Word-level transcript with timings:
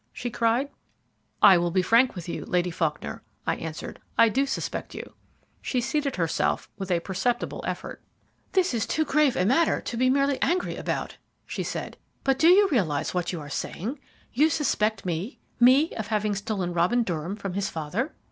she 0.11 0.31
cried. 0.31 0.67
"I 1.43 1.59
will 1.59 1.69
be 1.69 1.83
frank 1.83 2.15
with 2.15 2.27
you, 2.27 2.43
Lady 2.45 2.71
Faulkner," 2.71 3.21
I 3.45 3.57
answered. 3.57 3.99
"I 4.17 4.29
do 4.29 4.47
suspect 4.47 4.95
you." 4.95 5.13
She 5.61 5.79
seated 5.79 6.15
herself 6.15 6.67
with 6.75 6.89
a 6.89 7.01
perceptible 7.01 7.63
effort. 7.67 8.01
"This 8.53 8.73
is 8.73 8.87
too 8.87 9.05
grave 9.05 9.35
a 9.35 9.45
matter 9.45 9.79
to 9.79 9.97
be 9.97 10.09
merely 10.09 10.41
angry 10.41 10.75
about," 10.75 11.17
she 11.45 11.61
said; 11.61 11.97
"but 12.23 12.39
do 12.39 12.47
you 12.47 12.67
realize 12.69 13.13
what 13.13 13.31
you 13.31 13.39
are 13.41 13.47
saying? 13.51 13.99
You 14.33 14.49
suspect 14.49 15.05
me 15.05 15.37
me 15.59 15.91
of 15.93 16.07
having 16.07 16.33
stolen 16.33 16.73
Robin 16.73 17.03
Durham 17.03 17.35
from 17.35 17.53
his 17.53 17.69
father?" 17.69 18.15